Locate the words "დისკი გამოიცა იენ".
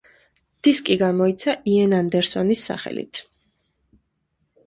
0.67-1.93